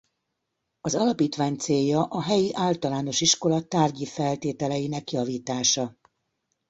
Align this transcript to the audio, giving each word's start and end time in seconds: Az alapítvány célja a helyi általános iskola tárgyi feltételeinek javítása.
Az 0.81 0.95
alapítvány 0.95 1.55
célja 1.55 2.03
a 2.03 2.21
helyi 2.21 2.49
általános 2.53 3.21
iskola 3.21 3.61
tárgyi 3.67 4.05
feltételeinek 4.05 5.11
javítása. 5.11 5.97